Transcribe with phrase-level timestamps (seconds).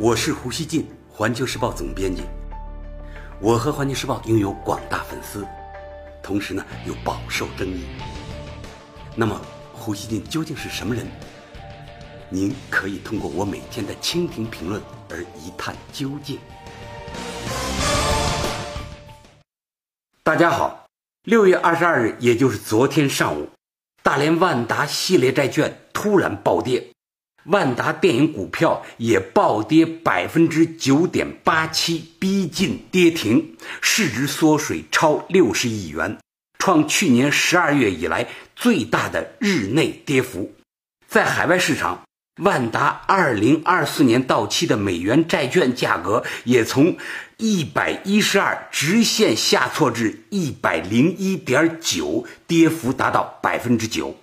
[0.00, 2.22] 我是胡锡进，环球时报总编辑。
[3.40, 5.44] 我和环球时报拥有广大粉丝，
[6.22, 7.84] 同时呢又饱受争议。
[9.16, 9.40] 那么，
[9.72, 11.04] 胡锡进究竟是什么人？
[12.28, 14.80] 您可以通过我每天的蜻蜓评论
[15.10, 16.38] 而一探究竟。
[20.22, 20.86] 大家好，
[21.24, 23.48] 六月二十二日，也就是昨天上午，
[24.04, 26.86] 大连万达系列债券突然暴跌。
[27.48, 36.18] 万达电影股票也暴跌百分之九点八七，逼近跌停，市值缩水超六十亿元，
[36.58, 40.52] 创去年十二月以来最大的日内跌幅。
[41.06, 42.02] 在海外市场，
[42.42, 46.98] 万达二零二四年到期的美元债券价格也从
[47.38, 54.14] 一百一十二直线下挫至一百零一点九，跌幅达到百分之九。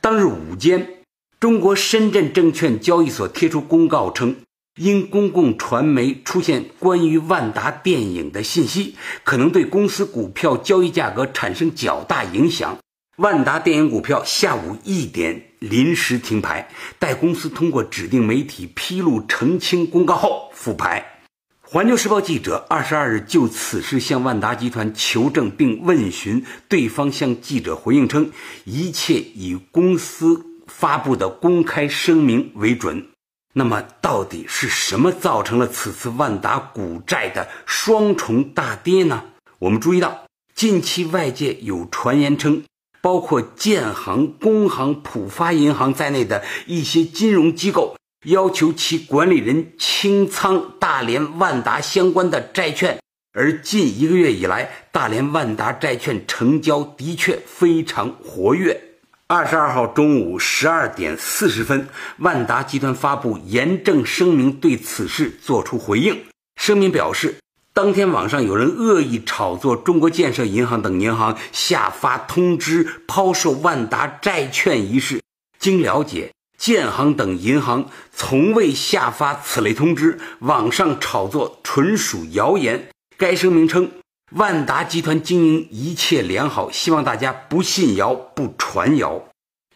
[0.00, 0.95] 当日午间。
[1.38, 4.36] 中国深圳证券交易所贴出公告称，
[4.78, 12.78] 因公共传媒出现关于万达电影的信息，可能对公司股票交易价格产生较大影响。
[13.18, 21.20] 万达电影股票下午一点临时停牌，待公司通过指定媒体披露澄清公告后复牌。
[21.60, 28.30] 环球时报记者二十二日就此事向万达集团求证并问询，对方向记者回应称，
[28.64, 30.55] 一切以公司。
[30.66, 33.08] 发布的公开声明为准。
[33.54, 39.24] 那么，到底是什么造成了此次万达股债的双重大跌呢？
[39.58, 42.64] 我们注意到，近期外界有传言称，
[43.00, 52.98] 包括建行、工行、浦发银行在内的一些金融机构要求其管理人清仓大连万达相关的债券。
[53.32, 58.85] 而近一个月以来，大连万达债券成交的确非常活跃。
[59.28, 61.88] 二十二号中午十二点四十分，
[62.18, 66.26] 万达集团发布严正声明，对此事作出回应。
[66.54, 67.34] 声明表示，
[67.74, 75.20] 当天网上有人恶意炒作中国建设银行等银行下发通知抛售万达债券一事。
[75.58, 82.90] 经了解，建行等银行从未下发此类通知，网上炒作纯属谣言。
[83.18, 83.90] 该声明称。
[84.36, 89.22] 万达集团经营一切良好，希望大家不信谣、不传谣。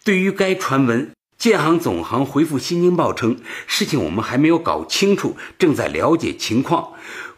[0.04, 6.92] 对于该传闻，建行总行回复《新京报》称，事情我们还没有搞清楚，正在了解情况。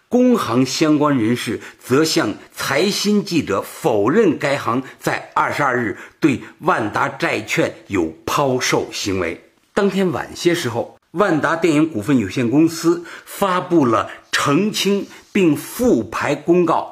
[0.08, 9.40] 工行相关人士则向财新记者否认该行在二十二日对万达债券有抛售行为。
[9.72, 16.91] 当天晚些时候，万达电影股份有限公司发布了澄清并复牌公告。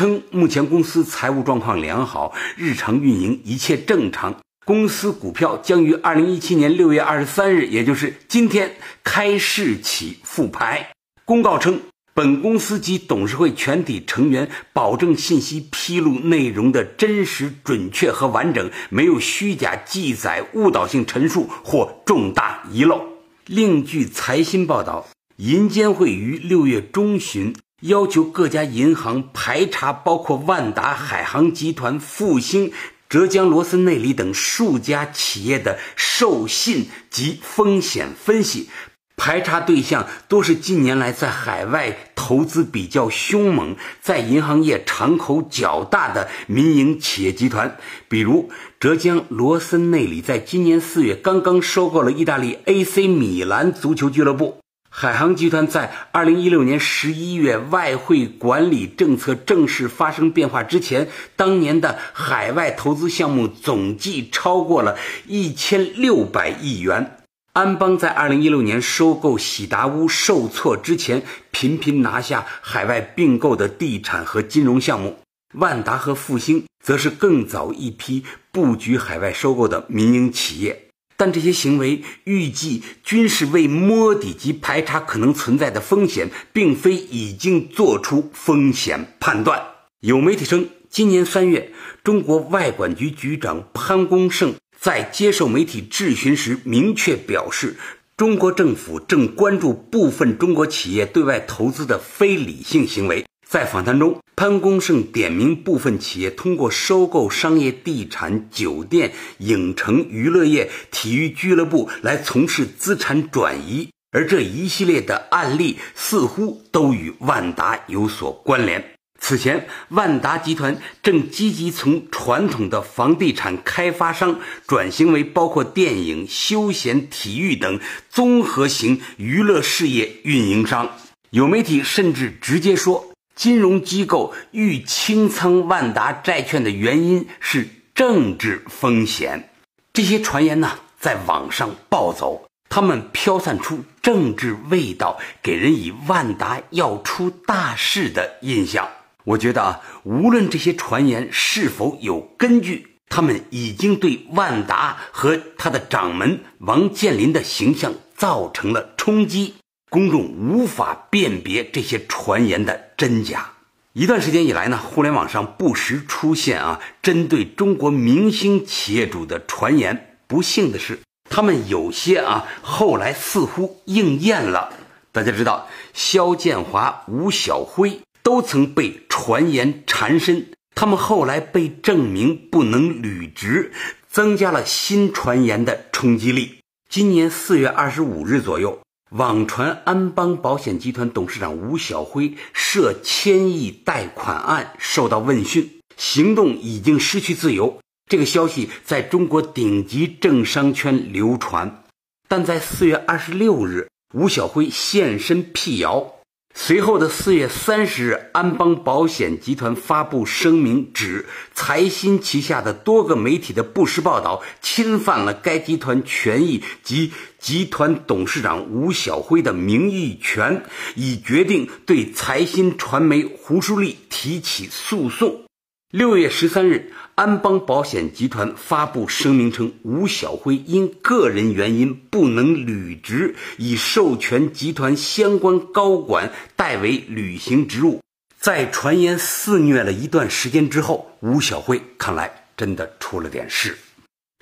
[0.00, 4.34] 称目前公司财务状况良好，日常运营一切正常。
[4.64, 10.88] 公司股票将于二零一七年六月二十三日，也就是今天开市起复牌。
[11.26, 11.82] 公告称，
[12.14, 23.02] 本公司及董事会全体成员保证信息披露内容的真实、准确和完整，没有虚假记载、误导性陈述或重大遗漏。
[23.44, 25.06] 另据财新报道，
[25.36, 27.54] 银监会于六月中旬。
[27.80, 32.72] 要求各家银行排查包括万达、海航集团、复兴、
[33.08, 38.68] 浙江罗森内里等数家企业的授信及风险分析，
[39.16, 47.76] 排查对象多是近年来在海外投资比较凶猛、在银行业敞口较大的民营企业集团，
[48.08, 54.58] 比如浙江罗森内里在今年四月刚刚收购了意大利 AC 米兰足球俱乐部。
[54.92, 67.16] 海航集团在二零一六年十一月外汇管理政策正式发生变化之前，当年的海外投资项目总计超过了一千六百亿元。
[67.52, 75.18] 安邦在二零一六年收购喜达屋受挫之前，频频拿下海外并购的地产和金融项目。
[75.54, 80.89] 万达和复兴则是更早一批布局海外收购的民营企业。
[81.20, 89.60] 但这些行为预计均是为摸底及排查可能存在的风险，并非已经做出风险判断。
[90.00, 91.72] 有媒体称，今年三月，
[92.02, 97.76] 中国外管局局长潘功胜在接受媒体质询时明确表示，
[98.16, 103.26] 中国政府正关注部分中国企业对外投资的非理性行为。
[103.50, 118.92] 在访谈中，潘功胜点名部分企业通过收购商业地产、酒店、影城、娱乐业、体育俱乐部来从事资产转移，而这一系列的案例似乎都与万达有所关联。
[119.18, 124.38] 此前，万达集团正积极从传统的房地产开发商
[124.68, 130.88] 转型为包括电影、休闲、体育等综合型娱乐事业运营商。
[131.30, 133.09] 有媒体甚至直接说，
[133.40, 139.48] 金融机构欲清仓万达债券的原因是政治风险。
[139.94, 148.86] 这些传言呢，在网上暴走，他们飘散出政治味道，给人以万达要出大事的印象。
[149.24, 159.54] 我觉得啊，无论这些传言是否有根据，他们已经对万达和他的掌门王健林的形象造成了冲击，
[159.88, 163.52] 公众无法辨别这些传言的真假。
[163.94, 170.18] 一段时间以来呢，互联网上不时出现啊，针对中国明星企业主的传言。
[170.26, 170.98] 不幸的是，
[171.30, 174.74] 他们有些啊，后来似乎应验了。
[175.12, 178.00] 大家知道，肖建华、吴晓辉。
[178.22, 183.72] 都曾被传言缠身，他们后来被证明不能履职，
[184.10, 186.58] 增加了新传言的冲击力。
[186.90, 188.78] 今年四月二十五日左右，
[189.10, 197.80] 网传安邦保险集团董事长吴晓辉涉千亿贷款案受到问讯，行动已经失去自由。
[198.08, 201.82] 这个消息在中国顶级政商圈流传，
[202.28, 206.14] 但在四月二十六日，吴晓辉现身辟谣。
[206.52, 220.62] 随后的四月三十日，安邦保险集团发布声明，指财新旗下的多个媒体的不实报道侵犯了该集团权益及集团董事长吴晓辉的名誉权，
[220.94, 225.42] 已决定对财新传媒胡舒立提起诉讼。
[225.90, 238.00] 六月十三日，安邦保险集团发布声明称，吴晓辉因个人原因不能履职，已授权集团相关高管代为履行职务。
[238.38, 243.76] 在传言肆虐了一段时间之后，吴晓辉看来真的出了点事。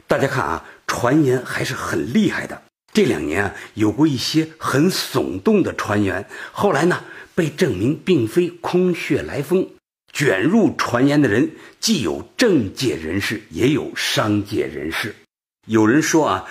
[0.07, 2.63] 大家看啊，传言还是很厉害的。
[2.99, 9.69] 这两年啊，有过一些很耸动的传言，后来呢，被证明并非空穴来风。
[10.13, 15.15] 卷入传言的人，既有政界人士，也有商界人士。
[15.69, 16.47] 有人说啊，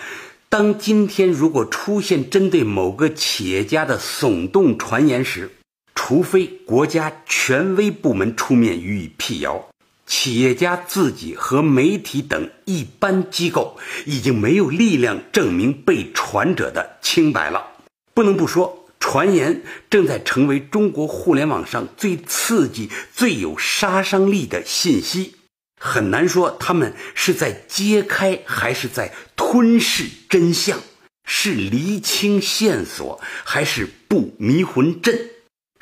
[0.48, 5.52] 当今天如果出现针对某个企业家的耸动传言时，
[5.96, 9.68] 除非国家权威部门出面予以辟谣，
[10.08, 17.68] 企业家自己和媒体等一般机构已经没有力量证明被传者的清白了。
[18.16, 18.84] 不能不说。
[19.00, 19.62] 传言
[19.92, 25.36] 正在成为中国互联网上最刺激、最有杀伤力的信息，
[25.80, 30.80] 很难说他们是在揭开还是在吞噬真相，
[31.24, 35.30] 是厘清线索还是布迷魂阵。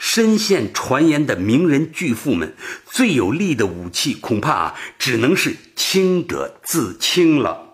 [0.07, 2.53] 深陷传言的名人巨富们，
[2.85, 7.73] 最有力的武器恐怕啊只能是清者自清了。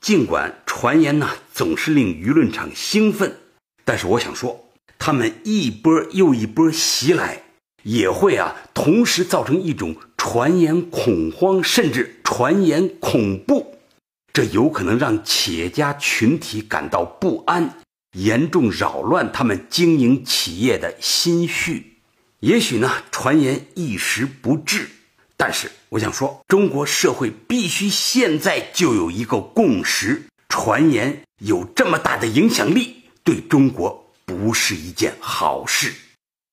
[0.00, 3.36] 尽管传言呢总是令舆论场兴奋，
[3.84, 4.64] 但是我想说。
[4.98, 7.42] 他们一波又一波袭来，
[7.84, 13.78] 也会啊同时造成一种传言恐慌，甚至传言恐怖。
[14.32, 17.78] 这有可能让企业家群体感到不安，
[18.12, 21.98] 严重扰乱他们经营企业的心绪。
[22.40, 24.88] 也许呢，传言一时不治，
[25.36, 34.04] 但是我想说，中国社会必须现在就有一个共识：传言有这么大的影响力，对中国。
[34.28, 35.90] 不是一件好事。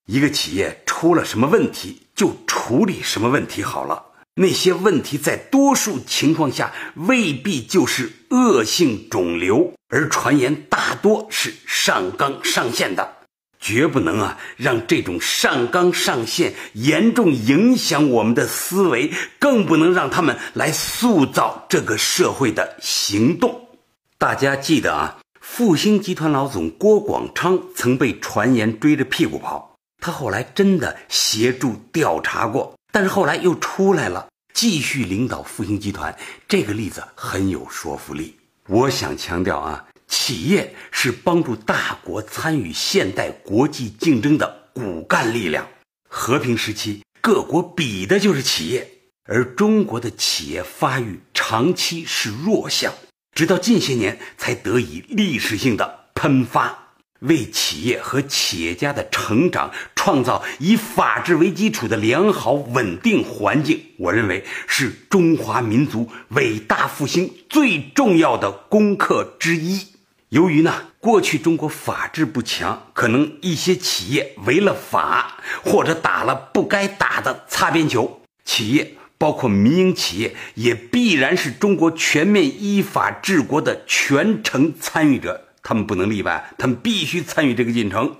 [0.06, 4.02] 一个企业出了什么问题，就处理什么问题好了。
[4.36, 13.14] 那些问题在多数情况下未必就是恶性肿瘤，而传言大多是上纲上线的，
[13.60, 23.70] 绝不能啊让这种上纲上线严重影响我们的思维，更不能让他们来塑造这个社会的行动。
[24.18, 25.18] 大家记得啊。
[25.48, 36.18] 复兴集团老总郭广昌曾被传言追着屁股跑，他后来真的协助调查过，但是后来又出来了，继续领导复兴集团。
[36.48, 38.38] 这个例子很有说服力。
[38.68, 45.68] 我想强调啊，企业是帮助大国参与现代国际竞争的骨干力量。
[46.08, 48.90] 和平时期，各国比的就是企业，
[49.26, 52.94] 而中国的企业发育长期是弱项。
[53.36, 56.85] 直到近些年才得以历史性的喷发，
[57.28, 63.82] 为企业和企业家的成长创造以法治为基础的良好稳定环境。
[63.98, 69.88] 我认为是中华民族伟大复兴最重要的功课之一。
[70.30, 78.22] 由于呢，过去中国法制不强，可能一些企业违了法，或者打了不该打的擦边球。
[78.44, 88.18] 企业包括民营企业，也必然是中国全面依法治国的全程参与者，他们不能例外，他们必须参与这个进程。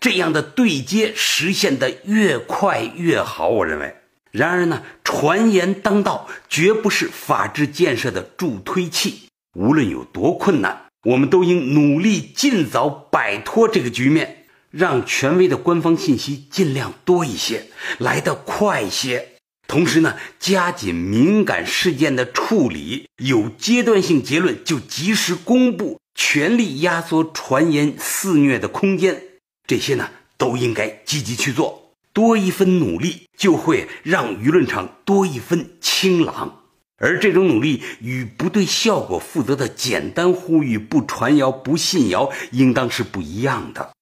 [0.00, 3.94] 这样的对接实现的越快越好，我认为。
[4.32, 9.28] 然而呢，传言当道，绝不是法治建设的助推器。
[9.56, 19.28] 无论有多困难，我们都应努力尽早摆脱这个局面，让权威的官方信息尽量多一些，来得快些。
[19.68, 29.22] 同时呢，加紧敏感事件的处理，有阶段性结论就及时公布，全力压缩传言肆虐的空间。
[29.68, 31.92] 这些呢，都应该积极去做。
[32.12, 36.64] 多一分努力，就会让舆论场多一分清朗。
[36.96, 43.92] 而这种努力与不对效果负责的简单呼吁“不传谣、不信谣”应当是不一样的。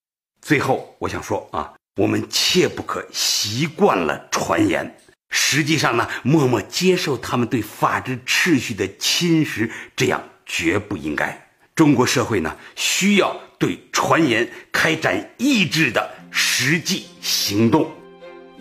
[0.40, 4.96] 最后，我想说啊，我们切不可习惯了传言，
[5.28, 11.45] 实际上呢，默默接受他们对法治秩序的侵蚀，这样绝不应该。
[11.76, 17.86] 中国社会呢，需要对传言开展抑制的实际行动。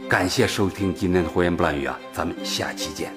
[0.10, 3.14] 感谢收听今天的《胡言不乱语》啊，咱们下期见。